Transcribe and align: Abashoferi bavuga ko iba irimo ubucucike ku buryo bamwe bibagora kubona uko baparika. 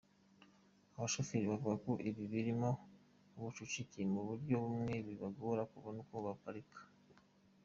Abashoferi 0.95 1.45
bavuga 1.51 1.75
ko 1.85 1.91
iba 2.07 2.21
irimo 2.41 2.69
ubucucike 3.37 3.99
ku 4.13 4.19
buryo 4.29 4.53
bamwe 4.63 4.93
bibagora 5.07 5.61
kubona 5.71 5.97
uko 6.03 6.15
baparika. 6.27 6.79